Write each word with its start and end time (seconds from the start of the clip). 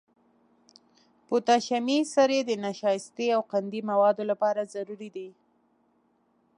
پوتاشیمي 1.27 1.97
سرې 2.15 2.39
د 2.45 2.51
نشایستې 2.65 3.25
او 3.35 3.41
قندي 3.51 3.81
موادو 3.89 4.23
لپاره 4.31 4.61
ضروري 4.73 5.09
دي. 5.15 5.29